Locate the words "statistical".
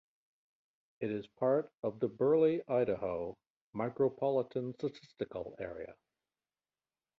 4.73-5.55